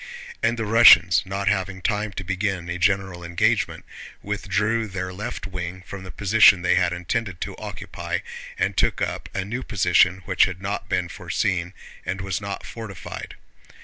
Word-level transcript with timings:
And 0.41 0.57
the 0.57 0.65
Russians, 0.65 1.21
not 1.27 1.47
having 1.47 1.79
time 1.79 2.11
to 2.13 2.23
begin 2.23 2.67
a 2.69 2.79
general 2.79 3.23
engagement, 3.23 3.85
withdrew 4.23 4.87
their 4.87 5.13
left 5.13 5.45
wing 5.45 5.83
from 5.85 6.01
the 6.03 6.09
position 6.09 6.63
they 6.63 6.73
had 6.73 6.91
intended 6.91 7.39
to 7.41 7.55
occupy 7.57 8.21
and 8.57 8.75
took 8.75 8.99
up 8.99 9.29
a 9.35 9.45
new 9.45 9.61
position 9.61 10.23
which 10.25 10.45
had 10.45 10.59
not 10.59 10.89
been 10.89 11.07
foreseen 11.07 11.75
and 12.03 12.19
was 12.19 12.41
not 12.41 12.65
fortified. 12.65 13.35